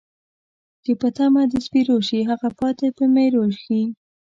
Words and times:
چې 0.83 0.91
په 1.01 1.07
تمه 1.17 1.41
د 1.51 1.53
سپرو 1.65 1.97
شي، 2.07 2.19
هغه 2.29 2.49
پاتې 2.59 2.87
په 2.97 3.03
میرو 3.15 3.43
ښی 3.61 3.81